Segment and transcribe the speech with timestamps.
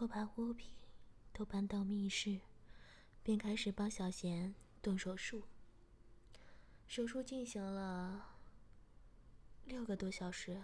[0.00, 0.70] 我把物品
[1.32, 2.40] 都搬到密室，
[3.24, 5.42] 便开始帮小贤动手术。
[6.86, 8.36] 手术进行了
[9.64, 10.62] 六个多小时，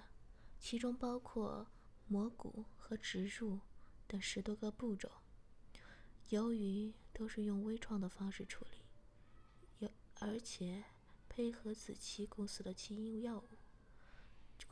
[0.60, 1.66] 其中包括
[2.07, 3.59] 磨骨和植入
[4.07, 5.10] 等十多个步骤。
[6.29, 8.79] 由于都是用微创的方式处理，
[9.80, 9.91] 有
[10.21, 10.85] 而且
[11.29, 13.48] 配合子期公司的基因药物，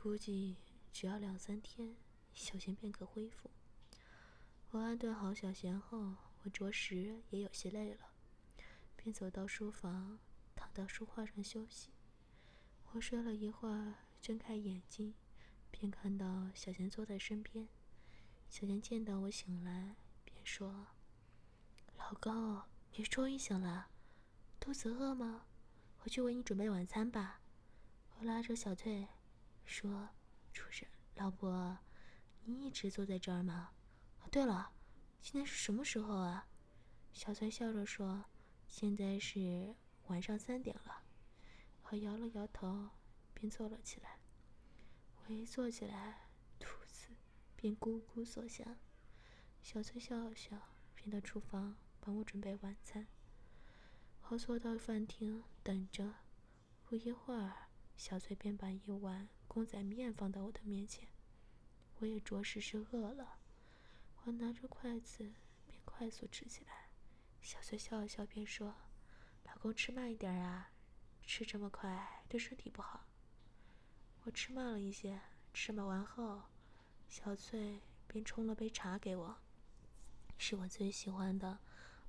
[0.01, 0.55] 估计
[0.93, 1.97] 只要两三天，
[2.33, 3.51] 小贤便可恢复。
[4.73, 8.07] 我安顿好小贤后，我着实也有些累了，
[8.95, 10.17] 便走到书房，
[10.55, 11.91] 躺到书画上休息。
[12.91, 15.13] 我睡了一会儿，睁开眼睛，
[15.69, 17.69] 便看到小贤坐在身边。
[18.49, 20.87] 小贤见到我醒来，便说
[21.95, 22.59] ：“老公，
[22.95, 23.89] 你终于醒了，
[24.59, 25.45] 肚子饿吗？
[25.99, 27.41] 我去为你准备晚餐吧。”
[28.17, 29.07] 我拉着小翠
[29.65, 30.09] 说
[30.51, 31.77] ：“出事，老婆，
[32.45, 33.69] 你一直坐在这儿吗？”
[34.31, 34.71] 对了，
[35.21, 36.47] 现在是什么时候啊？
[37.11, 38.25] 小翠笑着说
[38.67, 39.75] ：“现在是
[40.07, 41.03] 晚上三点了。”
[41.89, 42.89] 我摇了摇头，
[43.33, 44.17] 便坐了起来。
[45.25, 47.09] 我一坐起来，肚子
[47.55, 48.77] 便咕咕作响。
[49.61, 50.57] 小翠笑了笑，
[50.95, 53.07] 便到厨房帮我准备晚餐。
[54.29, 56.15] 我坐到饭厅等着。
[56.83, 61.07] 不一会儿，小翠便把一碗公仔面放到我的面前。
[61.99, 63.37] 我也着实是饿了。
[64.25, 65.33] 我拿着筷子，
[65.67, 66.87] 便快速吃起来。
[67.41, 68.73] 小翠笑了笑，便说
[69.43, 70.71] ：“老公，吃慢一点啊，
[71.21, 73.05] 吃这么快对身体不好。”
[74.23, 75.19] 我吃慢了一些，
[75.53, 76.43] 吃完后，
[77.09, 79.37] 小翠便冲了杯茶给我，
[80.37, 81.59] 是我最喜欢的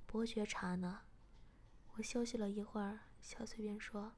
[0.05, 1.01] 伯爵茶呢。
[1.95, 4.13] 我休息了一会儿，小翠便说：“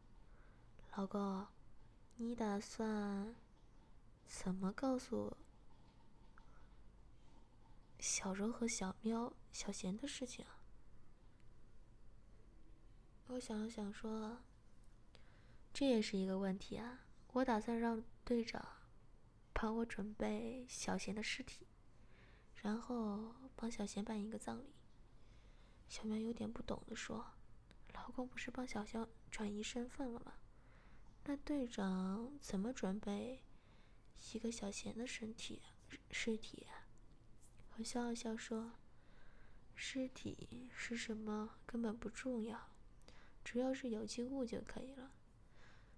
[0.96, 1.48] 老公，
[2.18, 3.36] 你打算
[4.28, 5.38] 怎么告诉我？”
[8.00, 10.62] 小柔和小喵、小贤的事情啊，
[13.28, 14.44] 我想了想说
[15.74, 18.66] ：“这也是一个问题啊。”我打算让队长
[19.54, 21.68] 帮我准备小贤的尸体，
[22.56, 24.74] 然后帮小贤办一个葬礼。
[25.88, 27.34] 小喵有点不懂的说
[27.94, 30.34] ：“老公不是帮小肖转移身份了吗？
[31.26, 33.44] 那队长怎么准备
[34.34, 35.62] 一个小贤的身体
[36.12, 36.66] 尸体？”
[37.80, 38.72] 我笑了笑说
[39.76, 42.72] ：“尸体是什么根本不重要，
[43.44, 45.12] 主要是有机物就可以了。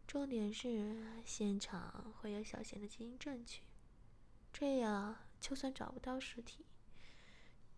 [0.05, 3.61] 重点是现场会有小贤的基因证据，
[4.51, 6.65] 这样就算找不到尸体，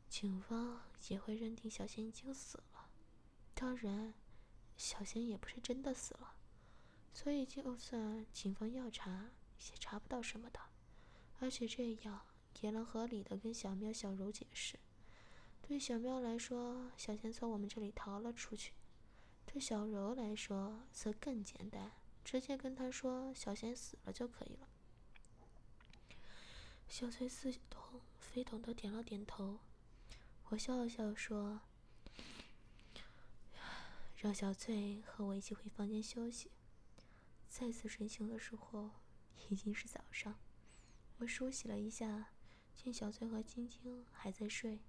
[0.09, 2.89] 警方也会认定小贤已经死了。
[3.53, 4.15] 当然，
[4.77, 6.33] 小贤也不是真的死了，
[7.13, 9.29] 所以就算警方要查，
[9.69, 10.59] 也查不到什么的。
[11.39, 12.25] 而且这样。”
[12.59, 14.77] 也能合理的跟小喵、小柔解释。
[15.61, 18.73] 对小喵来说，小贤从我们这里逃了出去；
[19.45, 21.93] 对小柔来说，则更简单，
[22.25, 24.67] 直接跟他说小贤死了就可以了。
[26.89, 29.59] 小翠似懂非懂的点了点头。
[30.49, 31.61] 我笑了笑说
[34.17, 36.51] ：“让小翠和我一起回房间休息。”
[37.47, 38.89] 再次睡醒的时候，
[39.49, 40.37] 已经是早上。
[41.19, 42.33] 我梳洗了一下。
[42.83, 44.79] 见小翠和晶晶还在睡，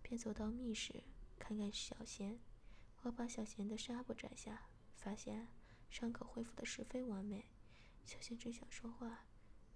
[0.00, 1.02] 便走到密室
[1.40, 2.38] 看看小贤。
[3.00, 5.48] 我把小贤的纱布摘下，发现
[5.90, 7.46] 伤口恢复的十分完美。
[8.04, 9.24] 小贤正想说话，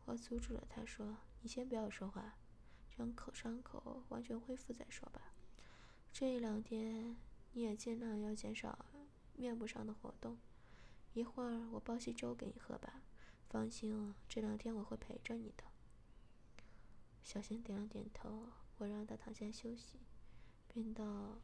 [0.04, 2.36] 我阻止了他，说：“你先不要说话，
[2.96, 5.34] 让口伤口完全恢复再说吧。
[6.12, 7.16] 这两天
[7.50, 8.86] 你也尽量要减少
[9.34, 10.38] 面部上的活动。
[11.14, 13.02] 一会儿我煲些粥给你喝吧。
[13.48, 15.64] 放心，这两天我会陪着你的。”
[17.26, 19.98] 小贤点了点头，我让他躺下休息，
[20.68, 21.40] 便到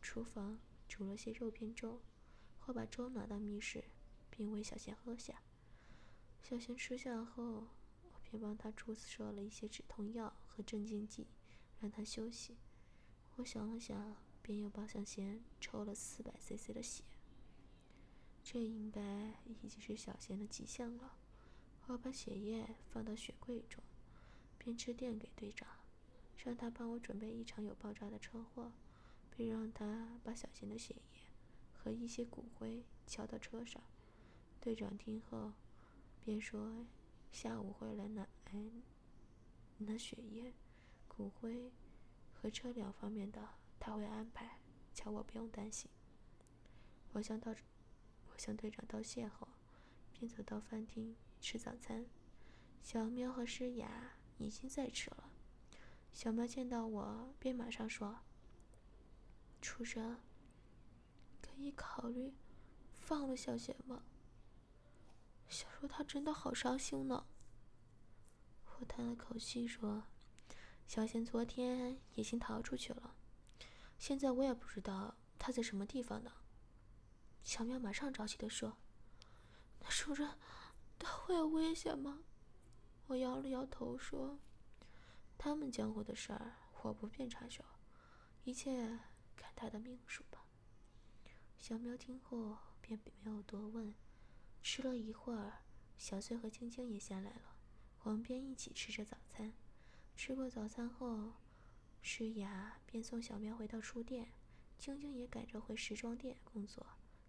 [0.00, 2.00] 厨房煮了些肉片粥，
[2.60, 3.82] 后把粥拿到密室，
[4.30, 5.42] 并喂小贤喝下。
[6.40, 7.66] 小贤吃下后，
[8.12, 11.26] 我便帮他注射了一些止痛药和镇静剂，
[11.80, 12.56] 让他休息。
[13.34, 17.02] 我想了想，便又帮小贤抽了四百 cc 的血。
[18.44, 19.02] 这应该
[19.44, 21.16] 已经是小贤的极限了。
[21.88, 23.82] 我把血液放到血柜中。
[24.64, 25.68] 便致电给队长，
[26.42, 28.72] 让他帮我准备一场有爆炸的车祸，
[29.36, 31.20] 并让他把小贤的血液
[31.74, 33.82] 和一些骨灰敲到车上。
[34.58, 35.52] 队长听后，
[36.24, 36.86] 便说
[37.30, 38.26] 下午会来拿
[39.76, 40.54] 拿血液、
[41.06, 41.70] 骨灰
[42.32, 43.46] 和车辆方面的，
[43.78, 44.60] 他会安排，
[44.94, 45.90] 叫我不用担心。
[47.12, 47.54] 我向道，
[48.32, 49.46] 我向队长道谢后，
[50.14, 52.06] 便走到饭厅吃早餐。
[52.82, 55.30] 小喵和诗雅已经在吃了。
[56.12, 58.20] 小喵见到我，便马上说
[59.60, 60.20] ：“主人，
[61.40, 62.34] 可以考虑
[62.92, 64.04] 放了小贤吗？”
[65.48, 67.26] 小柔她真的好伤心呢。
[68.78, 70.04] 我叹了口气说
[70.86, 73.14] ：“小贤昨天已经逃出去了，
[73.98, 76.32] 现在我也不知道他在什么地方呢。”
[77.44, 78.76] 小喵马上着急的说
[79.80, 80.38] ：“那主人，
[80.98, 82.24] 他会有危险吗？”
[83.06, 84.38] 我摇了摇头说
[85.36, 87.62] ：“他们江湖的事儿，我不便插手，
[88.44, 88.98] 一切
[89.36, 90.46] 看他的命数吧。”
[91.60, 93.94] 小喵听后便没有多问。
[94.62, 95.64] 吃了一会儿，
[95.98, 97.56] 小翠和青青也下来了，
[98.04, 99.52] 我们便一起吃着早餐。
[100.16, 101.34] 吃过早餐后，
[102.00, 104.32] 诗雅便送小喵回到书店，
[104.78, 106.86] 青青也赶着回时装店工作。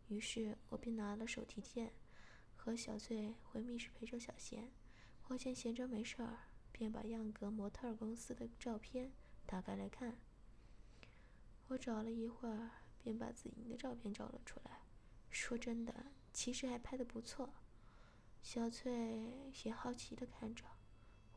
[0.07, 1.91] 于是我便拿了手提电，
[2.55, 4.71] 和小翠回密室陪着小贤。
[5.27, 6.37] 我见闲着没事儿，
[6.71, 9.11] 便把样格模特公司的照片
[9.45, 10.19] 打开来看。
[11.67, 12.69] 我找了一会儿，
[13.03, 14.81] 便把子莹的照片找了出来。
[15.31, 17.53] 说真的，其实还拍的不错。
[18.43, 20.63] 小翠也好奇的看着。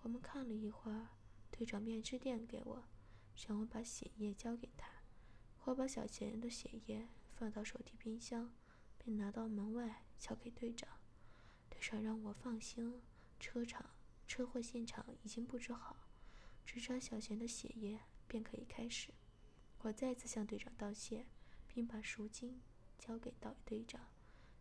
[0.03, 1.09] 我们看了一会儿，
[1.51, 2.85] 队长便致电给我，
[3.47, 4.89] 让我把血液交给他。
[5.65, 8.53] 我把小贤的血液放到手提冰箱，
[8.99, 10.89] 便拿到门外交给队长。
[11.71, 13.01] 队长让我放心。
[13.39, 13.91] 车场
[14.27, 15.97] 车祸现场已经布置好，
[16.67, 19.13] 只差小贤的血液便可以开始。
[19.79, 21.27] 我再次向队长道谢，
[21.67, 22.61] 并把赎金
[22.99, 24.09] 交给道队长，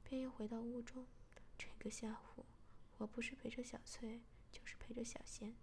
[0.04, 1.08] 便又回到屋中。
[1.58, 2.46] 这个下午，
[2.98, 4.22] 我不是陪着小翠，
[4.52, 5.56] 就是陪着小贤。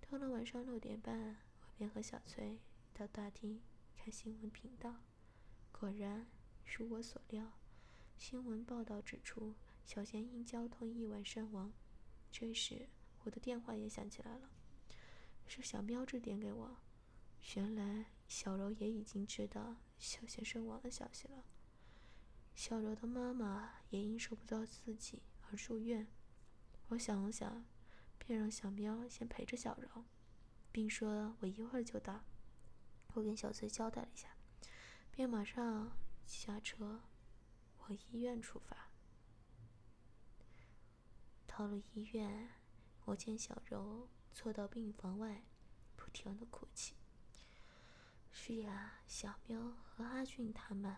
[0.00, 2.60] 到了晚上六点半，我便和小翠
[2.94, 3.62] 到大厅
[3.94, 5.02] 看新闻频道。
[5.70, 6.26] 果然，
[6.64, 7.58] 如我所料，
[8.16, 9.54] 新闻报道指出，
[9.84, 11.72] 小贤因交通意外身亡。
[12.30, 12.88] 这时，
[13.24, 14.50] 我的电话也响起来了，
[15.46, 16.76] 是小喵致电给我。
[17.56, 21.44] 原来小柔也已经知道小贤身亡的消息了。
[22.54, 26.06] 小柔的妈妈也因受不到刺激而住院。
[26.88, 27.64] 我想了想，
[28.18, 30.04] 便让小喵先陪着小柔，
[30.70, 32.24] 并说我一会儿就到。
[33.14, 34.36] 我跟小翠交代了一下，
[35.10, 35.96] 便马上
[36.26, 37.02] 下车
[37.78, 38.87] 往医院出发。
[41.58, 42.50] 到了医院，
[43.04, 45.42] 我见小柔坐到病房外，
[45.96, 46.94] 不停的哭泣。
[48.30, 50.96] 是呀，小喵和阿俊他们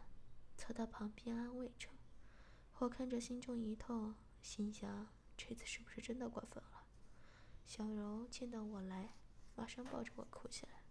[0.58, 1.88] 凑到旁边安慰着。
[2.76, 6.84] 我看着心中一痛，心想这次是不是真的过分了？
[7.64, 9.14] 小柔见到我来，
[9.56, 10.82] 马上抱着我哭起来。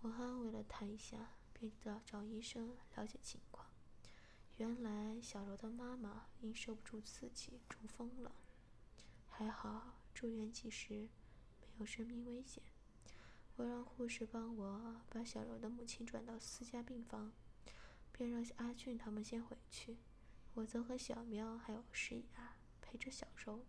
[0.00, 3.66] 我安慰了她一下，便找找医生了解情况。
[4.56, 8.34] 原来小柔的妈妈因受不住刺激中风了。
[9.36, 11.08] 还好住院及时，
[11.60, 12.62] 没有生命危险。
[13.56, 17.32] 我让护士帮我把小柔的母亲转到私家病房，
[18.12, 19.96] 便让阿俊他们先回去。
[20.54, 23.66] 我则和小喵还有诗雅陪着小柔。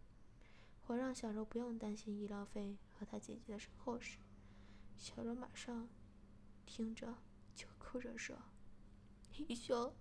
[0.86, 4.20] 我让小柔不用担心医疗费和她姐姐的身后事。
[5.00, 5.90] 小柔马上
[6.68, 7.18] 听着
[7.56, 8.38] 就哭着说
[9.34, 9.96] ：“医兄，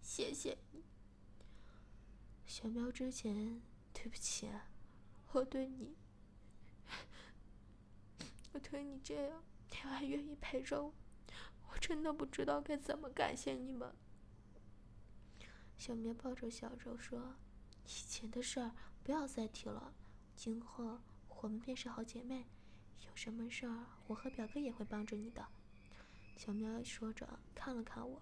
[0.00, 0.84] 谢谢你。”
[2.46, 3.60] 小喵之前
[3.92, 4.69] 对不起啊。
[5.32, 5.96] 我对你，
[8.52, 10.92] 我对你这样，你还愿意陪着我，
[11.68, 13.94] 我真的不知道该怎么感谢你们。
[15.78, 17.36] 小棉抱着小周说
[17.86, 18.72] ：“以前的事儿
[19.04, 19.94] 不要再提了，
[20.34, 21.00] 今后
[21.40, 22.46] 我们便是好姐妹，
[23.06, 25.46] 有什么事儿我和表哥也会帮着你的。”
[26.36, 28.20] 小喵说着看了看我，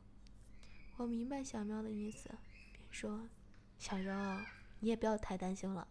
[0.96, 2.28] 我明白小喵的意思，
[2.72, 3.28] 便说
[3.78, 4.12] ：“小柔，
[4.80, 5.88] 你也不要太担心了。”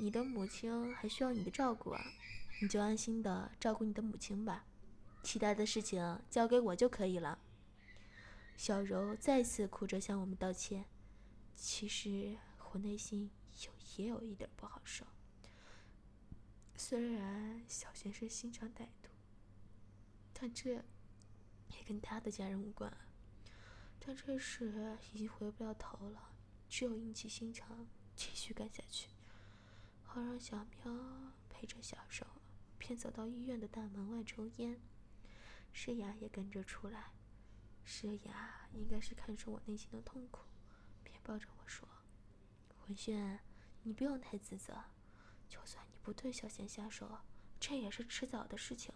[0.00, 2.00] 你的母亲还需要你的照顾啊，
[2.62, 4.64] 你就安心的照顾你的母亲吧，
[5.24, 7.36] 其他的事情交给我就可以了。
[8.56, 10.84] 小柔再次哭着向我们道歉，
[11.56, 12.36] 其实
[12.70, 13.28] 我内心
[13.64, 15.04] 有也有一点不好受。
[16.76, 19.10] 虽然小贤是心肠歹毒，
[20.32, 22.96] 但这也跟他的家人无关。
[23.98, 26.30] 但这事已经回不了头了，
[26.68, 29.08] 只有硬起心肠继续干下去。
[30.10, 32.26] 好让小喵陪着小手
[32.78, 34.80] 便走到医院的大门外抽烟。
[35.70, 37.12] 诗雅也跟着出来。
[37.84, 40.40] 诗雅应该是看出我内心的痛苦，
[41.04, 41.86] 便抱着我说
[42.88, 43.38] ：“文轩，
[43.82, 44.82] 你不用太自责。
[45.46, 47.18] 就算你不对小贤下手，
[47.60, 48.94] 这也是迟早的事情。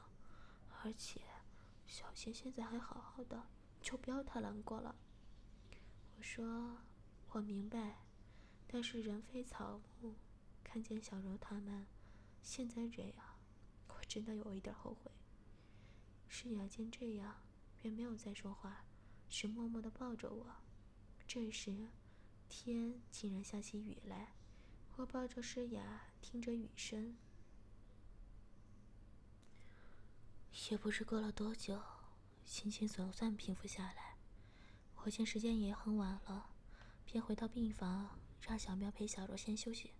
[0.83, 1.21] 而且，
[1.87, 3.49] 小贤现在还好好的，
[3.83, 4.97] 就不要太难过了。”
[6.17, 6.79] 我说
[7.33, 7.99] ：“我明白，
[8.67, 10.17] 但是人非草木。”
[10.73, 11.87] 看见小柔他们
[12.41, 13.39] 现在这样，
[13.89, 15.13] 我真的有一点后悔。
[16.29, 17.43] 诗雅见这样，
[17.77, 18.87] 便没有再说话，
[19.29, 20.47] 只默默的抱着我。
[21.27, 21.89] 这时，
[22.49, 24.33] 天竟然下起雨来，
[24.97, 27.19] 我抱着诗雅，听着雨声。
[30.71, 31.83] 也不知过了多久，
[32.47, 34.17] 心情总算平复下来。
[35.05, 36.49] 我见时间也很晚了，
[37.05, 39.91] 便回到病房，让小苗陪小柔先休息。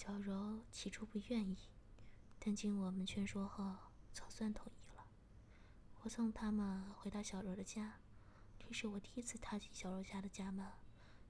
[0.00, 1.58] 小柔起初不愿意，
[2.38, 3.74] 但经我们劝说后，
[4.12, 5.04] 总算同意了。
[6.02, 7.98] 我送他们回到小柔的家，
[8.60, 10.64] 这是我第一次踏进小柔家的家门。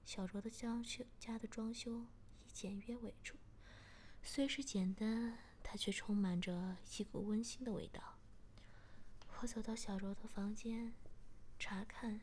[0.05, 2.05] 小柔的装修家的装修
[2.45, 3.37] 以简约为主，
[4.21, 8.19] 虽是简单，它却充满着一股温馨的味道。
[9.39, 10.93] 我走到小柔的房间，
[11.57, 12.21] 查看，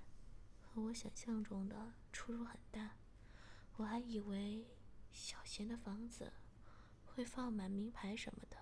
[0.62, 2.92] 和我想象中的出入很大。
[3.78, 4.64] 我还以为。
[5.16, 6.30] 小贤的房子
[7.06, 8.58] 会放满名牌什么的，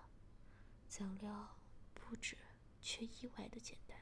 [0.86, 1.58] 怎料
[1.92, 2.38] 布置
[2.80, 3.98] 却意外的简单，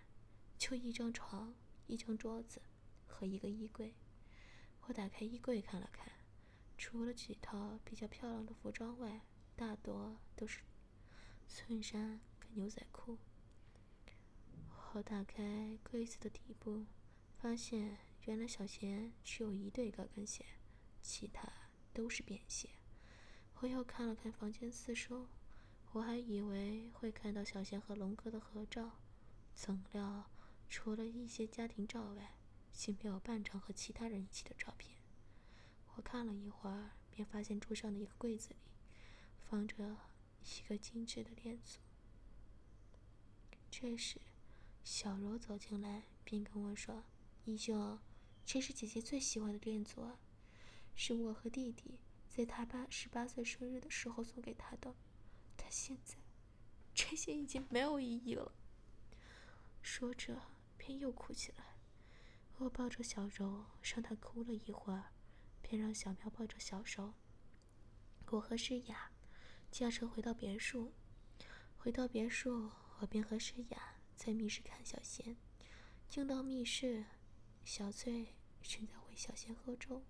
[0.58, 1.54] 就一张床、
[1.86, 2.60] 一张桌子
[3.06, 3.94] 和一个衣柜。
[4.82, 6.12] 我打开衣柜看了看，
[6.76, 9.22] 除了几套比较漂亮的服装外，
[9.56, 10.60] 大多都是
[11.48, 13.16] 衬衫跟牛仔裤。
[14.92, 16.84] 我打开柜子的底部，
[17.38, 20.44] 发现原来小贤只有一对高跟鞋，
[21.00, 21.50] 其他。
[21.92, 22.70] 都是便鞋。
[23.60, 25.28] 我又看了看房间四周，
[25.92, 28.98] 我还以为会看到小贤和龙哥的合照，
[29.54, 30.30] 怎料
[30.68, 32.34] 除了一些家庭照外，
[32.72, 34.96] 竟没有半张和其他人一起的照片。
[35.94, 38.56] 我看了一会儿，便发现桌上的一个柜子里
[39.38, 39.96] 放着
[40.40, 41.78] 一个精致的链子。
[43.70, 44.20] 这时，
[44.82, 47.04] 小柔走进来，便跟我说
[47.44, 47.98] ：“一秀，
[48.44, 50.18] 这是姐姐最喜欢的链组啊。”
[50.94, 54.94] 是我和弟弟在他爸十八岁生日的时候送给他的，
[55.56, 56.16] 他现在
[56.94, 58.52] 这些已经没有意义了。
[59.80, 60.40] 说着，
[60.76, 61.76] 便又哭起来。
[62.58, 65.12] 我抱着小柔，让她哭了一会儿，
[65.60, 67.14] 便让小苗抱着小柔。
[68.30, 69.10] 我和诗雅
[69.70, 70.92] 驾车回到别墅。
[71.76, 72.70] 回到别墅，
[73.00, 75.36] 我便和诗雅在密室看小贤。
[76.08, 77.04] 进到密室，
[77.64, 80.04] 小翠正在为小贤喝粥。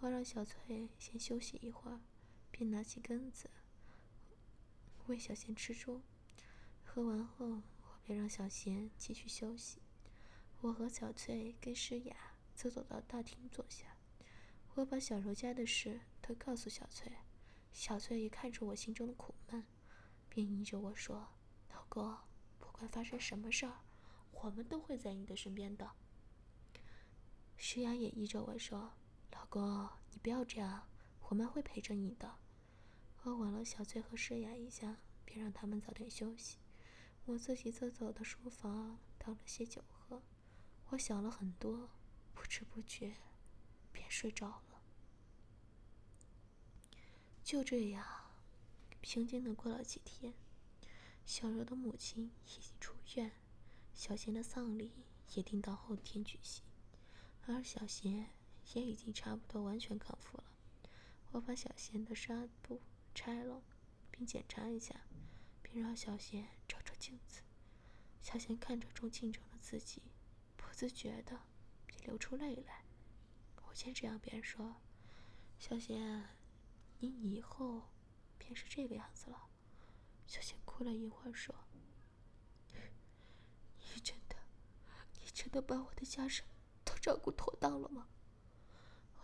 [0.00, 2.00] 我让小翠先休息一会儿，
[2.50, 3.48] 便拿起羹子
[5.06, 6.02] 喂小贤吃粥。
[6.84, 9.80] 喝完后，我便让小贤继续休息。
[10.60, 13.96] 我和小翠跟诗雅则走到大厅坐下。
[14.74, 17.10] 我把小柔家的事都告诉小翠，
[17.72, 19.64] 小翠也看出我心中的苦闷，
[20.28, 21.28] 便依着我说
[21.72, 22.16] ：“老公，
[22.58, 23.80] 不管发生什么事儿，
[24.32, 25.92] 我们都会在你的身边的。”
[27.56, 28.92] 诗雅也依着我说。
[29.36, 30.88] 老公，你不要这样，
[31.28, 32.38] 我们会陪着你的。
[33.22, 36.56] 我吻了小翠和诗雅一下，便让他们早点休息。
[37.26, 40.22] 我自己则走到书房，倒了些酒喝。
[40.88, 41.90] 我想了很多，
[42.32, 43.14] 不知不觉
[43.92, 44.82] 便睡着了。
[47.44, 48.06] 就这样，
[49.02, 50.32] 平静的过了几天。
[51.26, 53.32] 小柔的母亲已经出院，
[53.92, 56.64] 小贤的丧礼也定到后天举行，
[57.46, 58.30] 而小贤。
[58.74, 60.44] 也已经差不多完全康复了。
[61.32, 62.80] 我把小贤的纱布
[63.14, 63.62] 拆了，
[64.10, 65.02] 并检查一下，
[65.62, 67.42] 并让小贤照照镜子。
[68.22, 70.02] 小贤看着中镜中的自己，
[70.56, 71.42] 不自觉的
[71.86, 72.84] 便流出泪来。
[73.68, 74.76] 我先这样，便说
[75.58, 76.28] ：“小贤，
[76.98, 77.90] 你以后
[78.38, 79.48] 便是这个样子了。”
[80.26, 81.54] 小贤哭了一会儿，说
[83.94, 84.36] ：“你真的，
[85.20, 86.42] 你真的把我的家事
[86.84, 88.08] 都照顾妥当了吗？”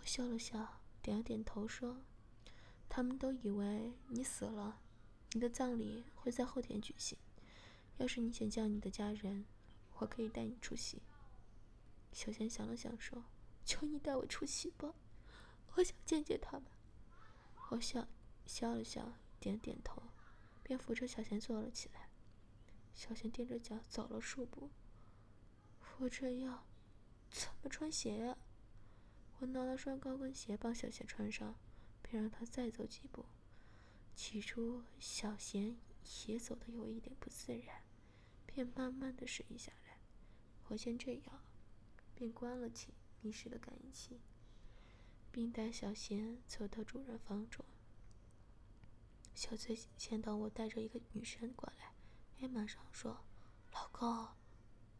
[0.02, 2.02] 我笑了笑，点了点头，说
[2.90, 4.80] ：“他们都以为你死了，
[5.30, 7.16] 你的葬礼会在后天举行。
[7.98, 9.46] 要是你想叫你的家人，
[9.98, 11.00] 我可以带你出席。”
[12.10, 13.26] 小贤想了想，说
[13.64, 14.92] ：“求你带我出席吧，
[15.76, 16.64] 我想见见他们。”
[17.70, 18.08] 我笑
[18.44, 20.02] 笑了笑，点点头，
[20.64, 22.08] 便扶着小贤坐了起来。
[22.92, 24.68] 小贤踮着脚走了数步，
[25.98, 26.66] 我这样
[27.30, 28.36] 怎么穿鞋呀？
[29.42, 31.56] 我拿了双高跟鞋帮小贤穿上，
[32.00, 33.26] 便让他再走几步。
[34.14, 35.76] 起初，小贤
[36.28, 37.82] 也走的有一点不自然，
[38.46, 39.98] 便慢慢的适应下来。
[40.68, 41.42] 我见这样，
[42.14, 44.20] 便关了起密室的感应器，
[45.32, 47.64] 并带小贤走到主人房中。
[49.34, 51.94] 小翠见到我带着一个女生过来，
[52.36, 53.24] 便马上说
[53.74, 54.28] ：“老公，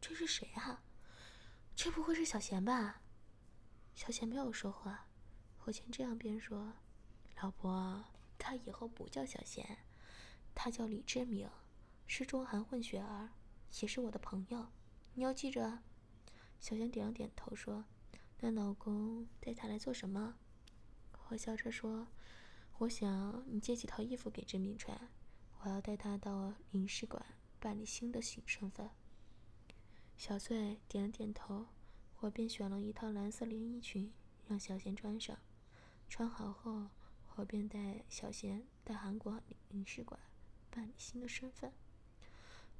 [0.01, 0.83] 这是谁啊？
[1.73, 2.99] 这不会是小贤吧？”
[3.95, 5.07] 小贤没有说话。
[5.65, 6.73] 我先这样，便说
[7.41, 8.03] ：“老婆，
[8.37, 9.79] 他以后不叫小贤，
[10.53, 11.49] 他叫李志明，
[12.05, 13.29] 是中韩混血儿，
[13.81, 14.67] 也是我的朋友，
[15.13, 15.83] 你要记着。”
[16.59, 17.85] 小贤点了点头，说
[18.41, 20.35] ：“那老公带他来做什么？”
[21.29, 22.07] 我笑着说。
[22.79, 25.09] 我想你借几套衣服给志明穿，
[25.61, 27.23] 我要带他到领事馆
[27.59, 28.89] 办理新的新身份。
[30.17, 31.67] 小翠点了点头，
[32.23, 34.09] 我便选了一套蓝色连衣裙
[34.47, 35.37] 让小贤穿上。
[36.07, 36.87] 穿好后，
[37.35, 40.17] 我便带小贤到韩国领事馆
[40.69, 41.73] 办理新的身份。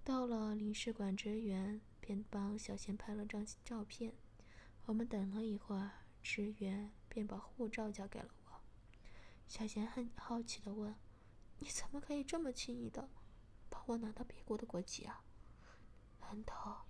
[0.02, 4.14] 到了领事馆，职员便帮小贤拍了张照片。
[4.86, 8.62] 我们等了一会儿，职员便把护照交给了我。
[9.46, 10.96] 小贤很好奇的问
[11.60, 13.10] ：“你怎么可以这么轻易的
[13.70, 15.26] 把我拿到别国的国籍啊？
[16.22, 16.86] 难道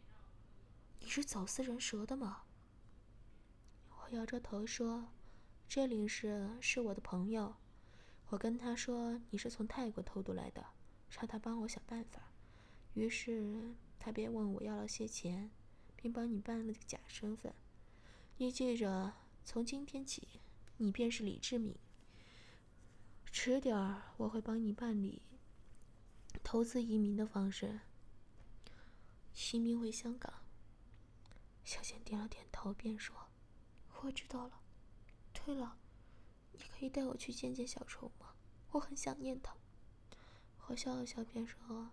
[1.03, 2.43] 你是走私人蛇的吗？”
[3.99, 5.09] 我摇着头说
[5.67, 7.55] ：“这领事是我的朋友，
[8.29, 10.65] 我跟他说你是从泰国偷渡来的，
[11.09, 12.31] 让他帮我想办法。
[12.93, 15.51] 于是他便问我要了些钱，
[15.97, 17.53] 并帮你办了个假身份。
[18.37, 20.39] 你记着，从今天起，
[20.77, 21.75] 你便是李志敏。”
[23.29, 25.23] 迟点儿我会帮你办理
[26.43, 27.81] 投资移民的方式，
[29.51, 30.31] 移民回香港。
[31.63, 33.15] 小贤点了点头，便说
[34.01, 34.61] ：“我知道了。
[35.33, 35.77] 对了，
[36.51, 38.35] 你可以带我去见见小丑吗？
[38.71, 39.55] 我很想念他。”
[40.67, 41.91] 我笑了笑，便说：“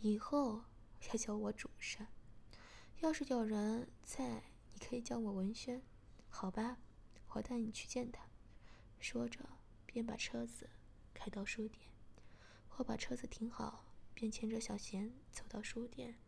[0.00, 0.64] 以后
[1.08, 2.06] 要叫我主神，
[3.00, 5.82] 要是有人在，你可以叫我文轩，
[6.28, 6.78] 好吧？
[7.28, 8.26] 我带你去见他。”
[9.00, 9.40] 说着，
[9.86, 10.68] 便把车子。
[11.12, 11.90] 开到书店，
[12.76, 16.18] 我把车子停好，便牵着小贤走到书店。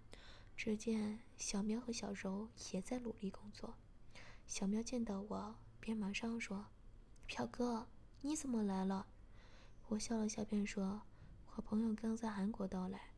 [0.56, 3.74] 只见小苗和小柔也在努力工作。
[4.46, 6.66] 小苗见到我，便马上说
[7.26, 7.88] ：“表哥，
[8.20, 9.06] 你怎么来了？”
[9.88, 11.02] 我笑了笑，便说
[11.56, 13.14] ：“我朋友刚在韩国到来，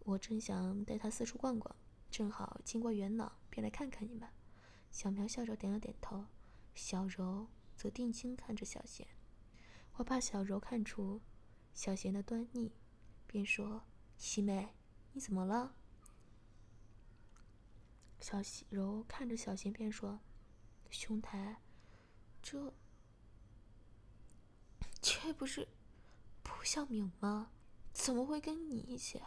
[0.00, 1.74] 我正想带他四处逛逛，
[2.10, 4.28] 正好经过元朗，便来看看你们。”
[4.90, 6.26] 小苗笑着点了点头，
[6.74, 9.06] 小柔则定睛看着小贤。
[9.94, 11.20] 我怕小柔看出
[11.72, 12.72] 小贤的端倪，
[13.26, 13.84] 便说
[14.16, 14.74] ：“西妹，
[15.12, 15.76] 你怎么了？”
[18.22, 20.20] 小柔看着小贤，便说
[20.88, 21.60] ：“兄台，
[22.40, 22.72] 这
[25.02, 25.68] 这不是
[26.42, 27.50] 蒲小敏吗？
[27.92, 29.20] 怎么会跟你一起？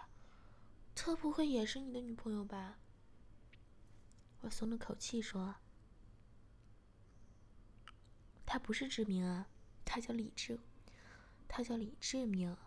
[0.96, 2.80] 她不会也是你的女朋友吧？”
[4.42, 5.56] 我松了口气说
[8.48, 9.50] ：“她不是志明啊。”
[9.88, 10.60] 他叫李志，
[11.48, 12.58] 他叫李志明，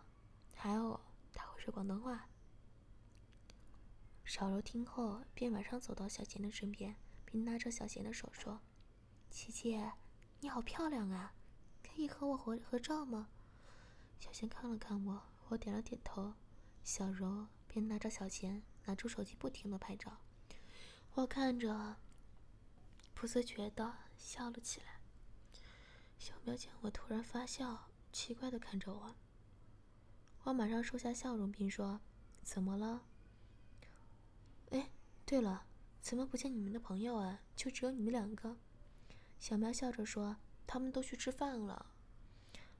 [0.55, 0.99] 还有
[1.33, 2.28] 他会说广东话。
[4.29, 8.61] 小柔听后，便马上走到小贤的身边，并拉着小贤的手说
[9.31, 9.75] ：“琪琪，
[10.39, 11.33] 你好漂亮啊，
[11.81, 13.29] 可以和我合合照吗？”
[14.21, 16.35] 小贤看了看我，我点了点头。
[16.83, 20.19] 小柔便拉着小贤，拿出手机，不停的拍照。
[21.15, 21.97] 我看着，
[23.15, 25.01] 不自觉的笑了起来。
[26.19, 29.15] 小苗见我突然发笑，奇怪的看着我。
[30.43, 32.01] 我马上收下笑容，并说
[32.45, 33.07] ：“怎么了？”
[34.69, 34.91] 哎，
[35.25, 35.65] 对了，
[36.01, 37.41] 怎么不见你们的朋友啊？
[37.55, 38.57] 就只有你们两个？
[39.39, 41.93] 小苗笑着说：“他们都去吃饭了。”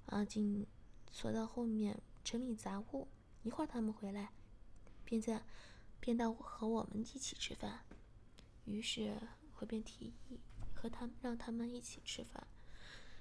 [0.08, 0.67] 阿静
[1.12, 3.08] 坐到后面整理杂物，
[3.43, 4.32] 一会儿他们回来，
[5.04, 5.43] 便在
[5.99, 7.86] 便到和我们一起吃饭。
[8.65, 9.17] 于是
[9.58, 10.39] 我便提议
[10.73, 12.47] 和他们让他们一起吃饭。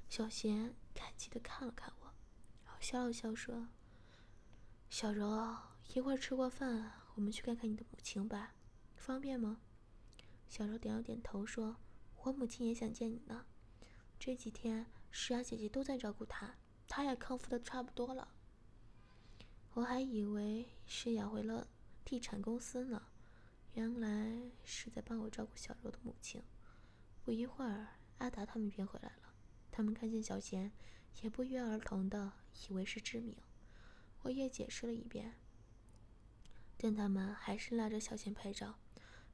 [0.09, 2.13] 小贤感激的看了看我，
[2.65, 3.69] 然后笑了笑说
[4.91, 5.57] ：“小柔，
[5.95, 8.55] 一会儿吃过饭，我们去看看你的母亲吧，
[9.09, 9.63] 方便吗？”
[10.47, 11.79] 小柔点了点头说
[12.25, 13.47] ：“我母亲也想见你呢，
[14.19, 18.35] 这几天诗雅姐姐都在照顾她，她也康复的差不多了。”
[19.73, 21.69] 我还以为诗雅回了
[22.05, 23.09] 地产公司呢，
[23.73, 26.43] 原来是在帮我照顾小柔的母亲。
[27.23, 29.35] 不一会儿，阿达他们便回来了。
[29.71, 30.71] 他们看见小贤，
[31.23, 32.33] 也不约而同的
[32.69, 33.35] 以为是知名。
[34.23, 35.39] 我也解释了一遍，
[36.77, 38.79] 但他们还是拉着小贤拍照。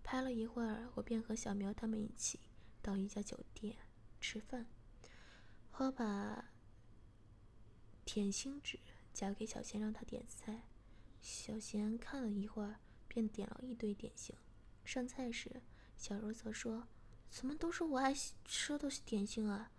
[0.05, 2.39] 拍了一会儿，我便和小苗他们一起
[2.83, 3.75] 到一家酒店
[4.21, 4.67] 吃饭。
[5.79, 6.53] 我把
[8.05, 8.79] 甜心纸
[9.13, 10.69] 交给小贤，让他点菜。
[11.21, 14.37] 小贤看了一会儿，便点了一堆点心。
[14.85, 15.63] 上菜时，
[15.97, 16.87] 小柔则说
[17.31, 18.15] ：“怎么都是我爱
[18.45, 19.73] 吃的点心啊？”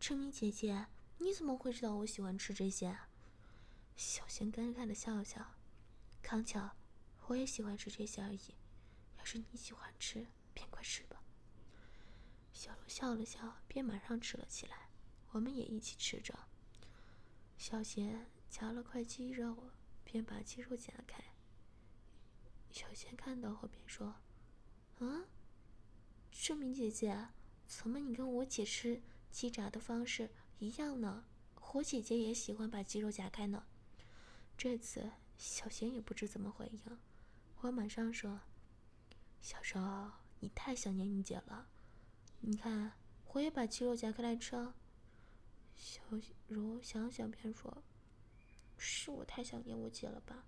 [0.00, 0.86] 春明姐姐，
[1.18, 2.96] 你怎么会知道我喜欢吃这些？
[3.96, 5.54] 小贤尴尬的笑了笑。
[6.22, 6.70] 康巧，
[7.26, 8.54] 我也喜欢吃这些而已。
[9.26, 11.20] 是你喜欢吃，便快吃吧。
[12.52, 14.88] 小罗笑了笑，便马上吃了起来。
[15.32, 16.32] 我们也一起吃着。
[17.58, 19.70] 小贤夹了块鸡肉，
[20.04, 21.24] 便把鸡肉夹开。
[22.70, 24.14] 小贤看到后便说
[25.00, 25.26] ：“啊，
[26.30, 27.30] 志明姐姐，
[27.66, 31.26] 怎么你跟我姐吃鸡炸的方式一样呢？
[31.74, 33.66] 我姐姐也喜欢把鸡肉夹开呢。”
[34.56, 35.10] 这次。
[35.38, 36.98] 小贤也不知怎么回应，
[37.60, 38.40] 我马上说
[39.46, 41.68] ：“小柔，你太想念你姐了。
[42.40, 42.94] 你看，
[43.28, 44.56] 我也把鸡肉夹开来吃。”
[45.76, 46.02] 小
[46.48, 47.84] 柔想想便说
[48.76, 50.46] ：“是我太想念我姐了吧？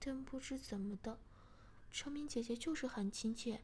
[0.00, 1.20] 真不知怎么的，
[1.90, 3.60] 成明姐姐就是很亲切。”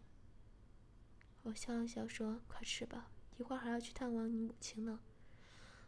[1.44, 5.00] 我笑了笑说：“快吃吧，一会儿还要去探望你母亲呢。”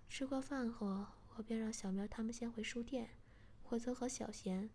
[0.09, 1.05] 吃过饭后，
[1.35, 3.11] 我便让小苗他们先回书店。
[3.65, 4.71] 我则和小贤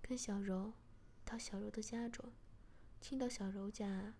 [0.00, 0.74] 跟小柔
[1.24, 2.32] 到小柔的家中，
[3.04, 4.14] 进到小柔家，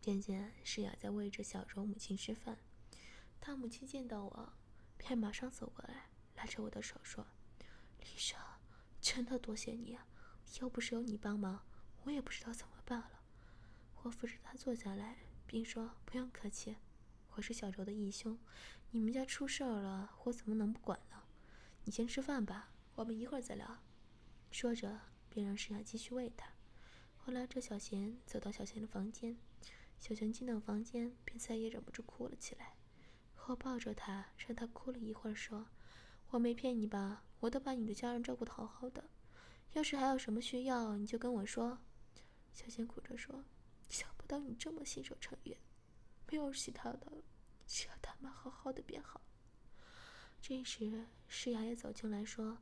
[0.00, 2.56] 便见诗雅在喂着小柔母亲吃饭。
[3.42, 4.52] 她母亲见到我，
[4.96, 7.26] 便马上走过来，拉着我的手说
[8.00, 8.58] ：“丽莎，
[9.02, 10.06] 真的多谢你啊！
[10.62, 11.62] 要不是有你帮忙，
[12.04, 13.20] 我也不知道怎么办了。”
[14.00, 16.78] 我扶着她坐下来，并说：“不用客气，
[17.32, 18.38] 我是小柔的义兄，
[18.92, 21.24] 你们家出事儿了，我怎么能不管呢？”
[21.84, 23.82] 你先吃饭吧，我们一会儿再聊。
[24.50, 26.53] 说着，便让诗雅继续喂他。
[27.26, 29.38] 我拉着小贤走到小贤的房间，
[29.98, 32.76] 小贤进到房间，便再也忍不住哭了起来。
[33.46, 35.66] 我抱着他，让他哭了一会儿，说
[36.28, 37.24] ：“我没骗你吧？
[37.40, 39.08] 我都把你的家人照顾得好好的。
[39.72, 41.78] 要是还有什么需要，你就跟我说。”
[42.52, 43.44] 小贤哭着说
[43.88, 45.58] ：“想不到你这么信守承约，
[46.30, 47.22] 没有其他的，
[47.66, 49.22] 只要他妈好好的便好。”
[50.42, 52.58] 这时，诗雅也走进来说：“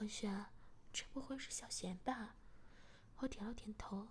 [0.00, 0.46] 文轩，
[0.90, 2.36] 这不会是小贤吧？”
[3.18, 4.08] 我点了点头。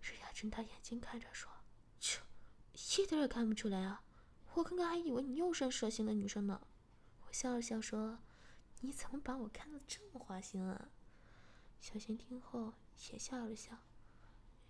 [0.00, 1.50] 诗雅睁大眼睛看着说
[2.00, 2.22] ：“切
[3.02, 4.02] 一点也看不出来啊！
[4.54, 6.66] 我刚刚还以为你又是蛇形的女生呢。”
[7.26, 8.18] 我笑了笑说
[8.80, 10.90] ：“你怎么把我看得这么花心啊？”
[11.80, 12.74] 小贤听后
[13.12, 13.78] 也笑了笑。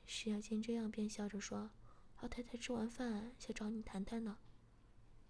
[0.07, 1.71] 诗雅见这样，便笑着说
[2.21, 4.39] ：“老太太吃完饭想找你谈谈呢。”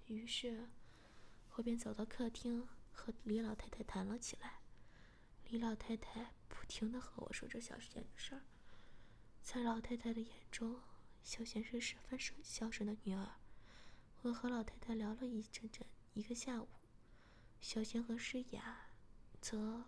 [0.07, 0.69] 于是。
[1.55, 4.61] 我便走到客厅，和李老太太谈了起来。
[5.49, 6.33] 李老太太
[6.71, 8.43] 不停的和我说着小贤的事儿。
[9.43, 10.81] 在老太太的眼中，
[11.21, 13.29] 小贤是十分顺孝顺的女儿。
[14.23, 16.69] 我和老太太聊了一整整一个下午，
[17.61, 18.93] 小贤和诗雅
[19.41, 19.83] 则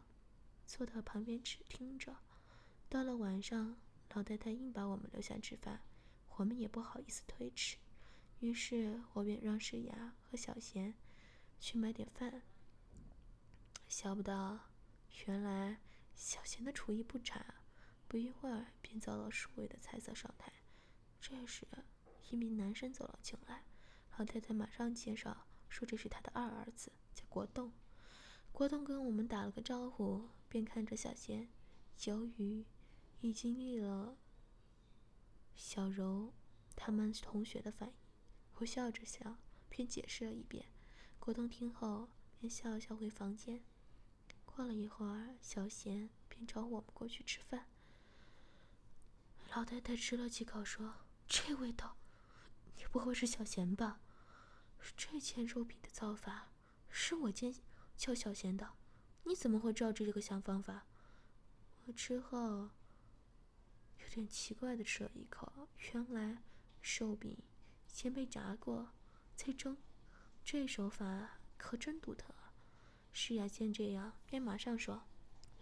[0.67, 2.17] 坐到旁边只听着。
[2.89, 3.77] 到了晚上，
[4.15, 5.83] 老太太硬把我们留下吃饭，
[6.39, 7.77] 我们也不好意思推迟，
[8.41, 10.95] 于是我便让诗雅和小贤。
[11.61, 12.43] 去买点饭。
[13.87, 14.59] 想不到，
[15.27, 15.79] 原来
[16.15, 17.63] 小贤的厨艺不差，
[18.07, 20.53] 不一会儿便遭到数位的菜色上台。
[21.21, 21.67] 这时，
[22.31, 23.65] 一名男生走了进来，
[24.17, 27.73] 老太太马上介绍说这是他的二儿子，叫国栋。
[28.51, 31.49] 国栋跟我们打了个招呼，便看着小贤。
[32.05, 32.67] 由于
[33.21, 34.19] 已经历了
[35.55, 36.33] 小柔
[36.75, 37.95] 他们同学的反应，
[38.55, 40.67] 我笑着笑，便解释了一遍。
[41.19, 43.63] 国栋听后，便笑了笑回房间。
[44.55, 47.67] 过了一会儿，小贤便找我们过去吃饭。
[49.55, 50.95] 老太太吃了几口，说
[51.27, 51.97] ：“这味道，
[52.77, 54.01] 你不会是小贤吧？
[54.95, 56.51] 这件肉饼的造法
[56.91, 57.51] 是我教
[57.97, 58.75] 教小贤的，
[59.25, 60.87] 你怎么会照着这个想方法？”
[61.87, 62.69] 我之后
[63.99, 66.43] 有点奇怪的吃了一口，原来
[66.83, 67.39] 寿饼
[67.89, 68.93] 先被炸过，
[69.35, 69.79] 再蒸。
[70.45, 72.35] 这手法可真独特。
[73.13, 75.03] 诗雅见这样，便马上说：“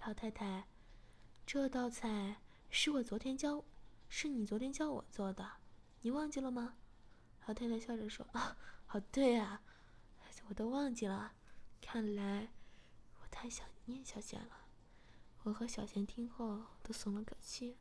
[0.07, 0.69] 老太太，
[1.45, 3.65] 这道菜是我昨天教，
[4.09, 5.51] 是你昨天教我做的，
[6.03, 6.77] 你忘记了吗？”
[7.47, 9.63] 老太太笑着说：“啊，好，对啊，
[10.49, 11.33] 我都忘记了。
[11.81, 12.53] 看来
[13.21, 14.67] 我太想念小贤了。”
[15.43, 17.77] 我和小贤听后都松了口气。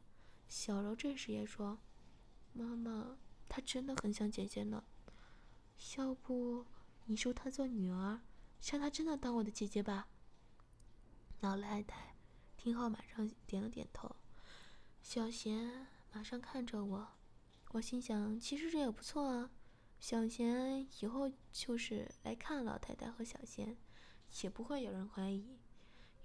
[0.47, 1.77] 小柔这时也说
[2.53, 4.83] ：“妈妈，她真的很想姐姐呢，
[5.97, 6.65] 要不……”
[7.05, 8.21] 你收她做女儿，
[8.61, 10.07] 让她真的当我的姐姐吧。
[11.39, 12.15] 老太太
[12.57, 14.15] 听后马上点了点头。
[15.01, 17.07] 小贤马上看着我，
[17.71, 19.49] 我心想，其实这也不错啊。
[19.99, 23.77] 小贤以后就是来看老太太和小贤，
[24.41, 25.57] 也不会有人怀疑。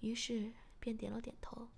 [0.00, 1.68] 于是便点了点头。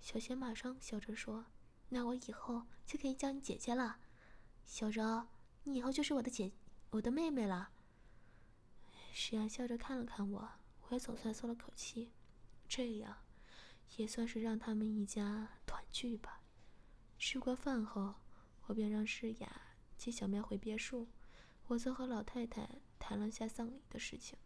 [0.00, 1.46] 小贤马上笑着说
[1.90, 3.98] ：“那我以后就可以叫你姐姐了，
[4.64, 5.26] 小柔，
[5.64, 6.52] 你以后就是我的姐，
[6.90, 7.70] 我的妹妹了。”
[9.12, 10.48] 石雅笑着看了看我，
[10.88, 12.12] 我也总算松了口气。
[12.68, 13.16] 这样，
[13.96, 16.42] 也算是让他们一家团聚吧。
[17.18, 18.14] 吃过饭后，
[18.66, 19.62] 我便让诗雅
[19.96, 21.08] 接小苗回别墅，
[21.66, 22.68] 我则和老太太
[22.98, 24.38] 谈了下丧礼的事情。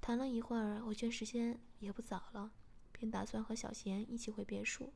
[0.00, 2.52] 谈了一会儿，我见时间也不早了。
[2.92, 4.92] 便打算和小贤一起回别墅，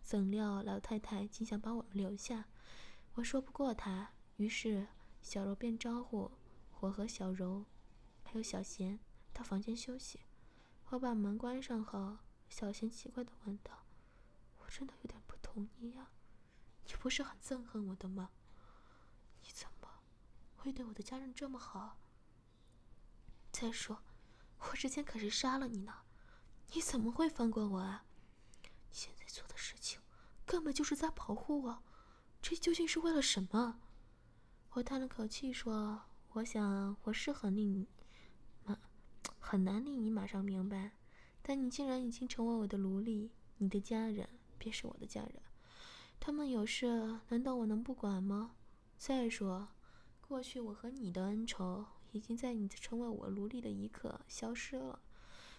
[0.00, 2.46] 怎料老太太竟想把我们留下，
[3.14, 4.86] 我说不过她，于是
[5.22, 6.30] 小柔便招呼
[6.80, 7.64] 我和小柔，
[8.32, 8.98] 还有小贤
[9.30, 10.20] 到房间休息。
[10.88, 12.16] 我把门关上后，
[12.48, 13.84] 小贤奇怪的问道
[14.56, 16.08] ：“我真的有点不同意呀，
[16.86, 18.30] 你不是很憎恨我的吗？
[19.42, 20.00] 你怎么
[20.56, 21.98] 会对我的家人这么好？
[23.50, 24.02] 再说，
[24.60, 25.94] 我之前可是杀了你呢。”
[26.74, 28.06] 你怎么会放过我啊？
[28.62, 30.00] 你现在做的事情
[30.46, 31.82] 根本就是在保护我，
[32.40, 33.78] 这究竟是为了什么？
[34.70, 37.90] 我叹了口气说：“我想我是很令你，
[39.44, 40.92] 很难令你马上明白。
[41.42, 45.42] 但你既然已经成为我的奴隶，你的家人便是我的家人，
[46.20, 48.54] 他们有事难道我能不管吗？
[48.96, 49.68] 再说，
[50.20, 55.00] 过去我和你的恩仇已经在你成为我奴隶的一刻消失了。”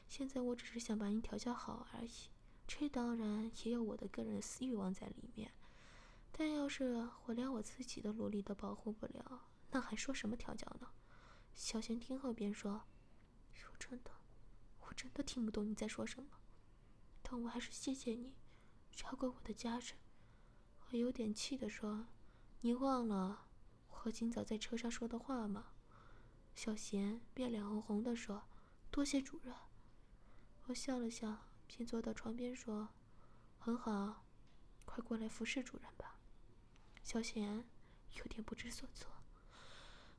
[0.08, 2.30] 现在我只是想把你调教好而已，
[2.66, 5.52] 这当然也有我的个人私欲望在里面。
[6.32, 9.42] 但要是我连我自己的奴隶都保护不了，
[9.72, 10.88] 那还说什么调教呢？
[11.54, 12.84] 小贤听后便说
[13.54, 14.12] ：“说真的，
[14.82, 16.30] 我真的听不懂你在说什么。
[17.22, 18.36] 但我还是谢谢你，
[18.92, 19.98] 照顾我的家人。”
[20.92, 22.08] 我有点气的说
[22.62, 23.48] ：“你忘了
[24.04, 25.74] 我今早在车上说的话吗？”
[26.54, 28.44] 小贤便脸红红的说
[28.92, 29.56] ：“多谢主任。”
[30.68, 32.90] 我笑了笑，便坐到床边说
[33.58, 34.26] ：“很好，
[34.86, 36.20] 快过来服侍主人吧。”
[37.02, 37.66] 小贤
[38.16, 39.12] 有点不知所措。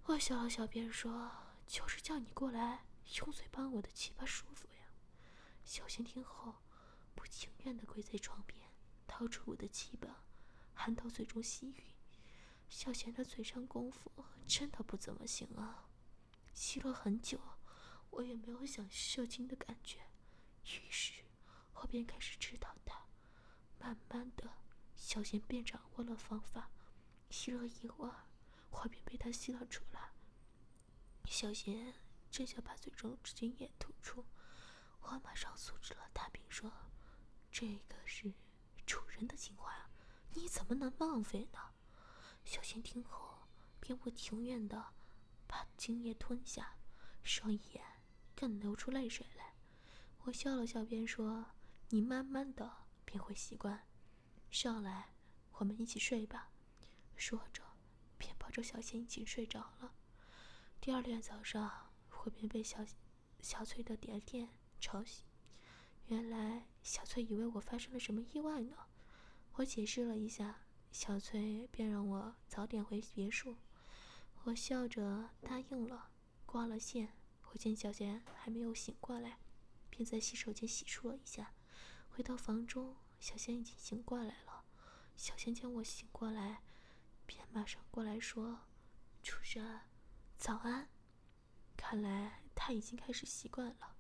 [0.06, 1.30] 我笑了笑，便说
[1.66, 2.84] ：“就是叫你过来，
[3.18, 4.90] 用嘴帮我的鸡巴舒服呀。”
[5.64, 6.56] 小贤听后，
[7.14, 8.70] 不情愿的跪在床边，
[9.06, 10.24] 掏出我的鸡巴，
[10.74, 11.82] 含到嘴中吸吮。
[12.68, 14.10] 小贤的嘴上功夫
[14.46, 15.88] 真的不怎么行啊，
[16.52, 17.40] 吸了很久，
[18.10, 20.00] 我也没有想射精的感觉。
[20.64, 21.24] 于是，
[21.74, 23.06] 我便开始指导他。
[23.78, 24.50] 慢慢的，
[24.96, 26.70] 小贤便掌握了方法。
[27.30, 28.26] 吸了一会儿，
[28.70, 30.12] 我便被他吸了出来。
[31.26, 31.94] 小贤
[32.34, 34.24] 正想把嘴中之精液吐出，
[35.02, 36.68] 我马上阻止了他，并说
[37.48, 38.34] ：“这个是
[38.84, 39.88] 主人的精华，
[40.32, 41.60] 你怎么能浪费呢？”
[42.44, 43.46] 小贤听后，
[43.78, 44.84] 便不情愿的
[45.46, 46.74] 把精液吞下，
[47.22, 47.84] 双眼
[48.34, 49.54] 更流出泪水来。
[50.22, 51.52] 我笑了笑，便说
[51.90, 52.68] ：“你慢慢的
[53.04, 53.86] 便会习惯。
[54.50, 55.14] 上来，
[55.52, 56.50] 我们一起睡吧。”
[57.14, 57.62] 说着，
[58.18, 59.94] 便抱着小贤一起睡着了。
[60.80, 61.92] 第二天早上，
[62.24, 62.84] 我便被小
[63.40, 64.48] 小翠的点点
[64.80, 65.26] 吵醒。
[66.06, 68.76] 原来，小翠以为我发生了什么意外呢。
[69.54, 73.56] 我解释了一下，小翠便让我早点回别墅。
[74.44, 76.10] 我笑着答应了，
[76.46, 77.12] 挂了线。
[77.50, 79.38] 我见小贤还没有醒过来。
[79.90, 81.52] 便在洗手间洗漱了一下，
[82.08, 84.64] 回到房中，小贤已经醒过来了。
[85.14, 86.62] 小贤见我醒过来，
[87.26, 88.62] 便马上过来说
[89.22, 89.82] ：“主人，
[90.36, 90.88] 早安。”
[91.76, 93.96] 看来他已经开始习惯了，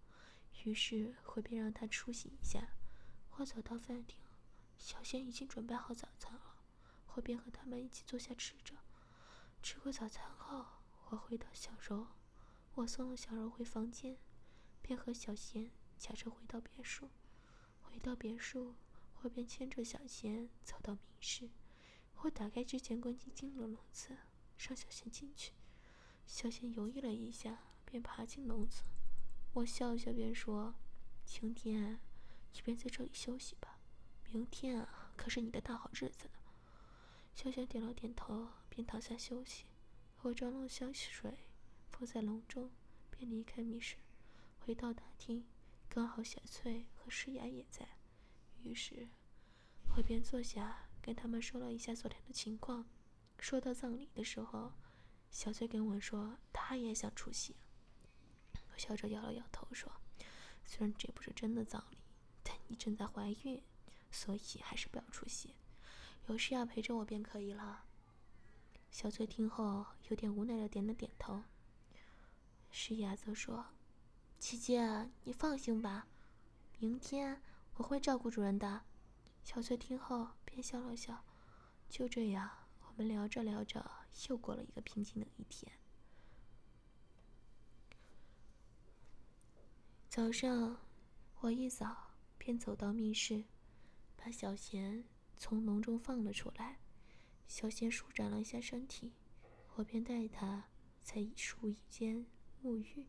[0.64, 2.74] 于是我便让他出醒一下。
[3.36, 4.18] 我走到饭厅，
[4.78, 6.56] 小贤已经准备好早餐了，
[7.14, 8.74] 我便和他们一起坐下吃着。
[9.62, 10.66] 吃过早餐后，
[11.10, 12.06] 我回到小柔，
[12.74, 14.18] 我送了小柔回房间，
[14.80, 15.70] 便和小贤。
[15.96, 17.08] 驾车回到别墅，
[17.80, 18.74] 回到别墅，
[19.22, 21.50] 我便牵着小贤走到明室。
[22.16, 24.18] 我打开之前关进金的笼子，
[24.58, 25.52] 让小贤进去。
[26.26, 28.82] 小贤犹豫了一下，便爬进笼子。
[29.52, 30.74] 我笑笑便说
[31.24, 32.00] ：“晴天，
[32.52, 33.78] 你便在这里休息吧，
[34.30, 36.40] 明天啊，可是你的大好日子呢。”
[37.34, 39.64] 小贤点了点头，便躺下休息。
[40.22, 41.38] 我装了香水，
[41.92, 42.70] 放在笼中，
[43.10, 43.96] 便离开密室，
[44.60, 45.44] 回到大厅。
[45.88, 47.86] 刚好小翠和诗雅也在，
[48.62, 49.08] 于是
[49.96, 52.86] 我便坐下跟他们说了一下昨天的情况。
[53.38, 54.72] 说到葬礼的时候，
[55.34, 57.56] 小翠跟我说她也想出席。
[58.72, 59.90] 我笑着摇了摇头说
[60.64, 61.98] ：“虽然这不是真的葬礼，
[62.44, 63.60] 但你正在怀孕，
[64.12, 65.56] 所以还是不要出席。
[66.28, 67.84] 有诗雅陪着我便可以了。”
[68.92, 71.42] 小翠听后有点无奈的点了点头。
[72.70, 73.66] 诗雅则说。
[74.38, 76.06] 姐姐，你放心吧，
[76.78, 77.42] 明天
[77.74, 78.82] 我会照顾主人的。
[79.42, 81.24] 小翠听后便笑了笑。
[81.88, 83.90] 就这样，我们聊着聊着，
[84.28, 85.72] 又过了一个平静的一天。
[90.08, 90.78] 早上，
[91.40, 93.44] 我一早便走到密室，
[94.16, 95.04] 把小贤
[95.36, 96.78] 从笼中放了出来。
[97.48, 99.12] 小贤舒展了一下身体，
[99.74, 100.64] 我便带他
[101.02, 102.26] 在树荫间
[102.62, 103.06] 沐浴。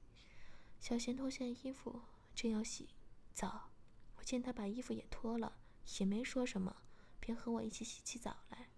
[0.80, 2.02] 小贤脱下衣服，
[2.36, 2.89] 正要洗
[3.34, 3.70] 澡，
[4.18, 5.58] 我见他把衣服也脱了，
[6.00, 6.76] 也没说什么，
[7.20, 8.70] 便和我一起洗起澡来。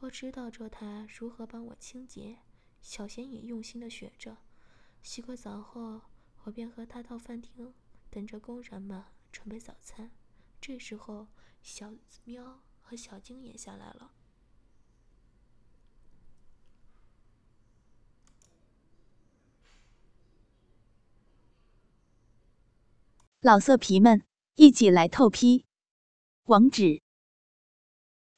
[0.00, 2.38] 我指导着他如何帮我清洁，
[2.80, 4.36] 小贤也用心的学着。
[5.02, 6.02] 洗过澡后，
[6.44, 7.74] 我便和他到饭厅
[8.08, 10.12] 等着工人们准备早餐。
[10.60, 11.26] 这时候，
[11.62, 11.92] 小
[12.24, 14.12] 喵和小金也下来了。
[23.40, 25.64] 老色皮们，一起来透批！
[26.44, 27.02] 网址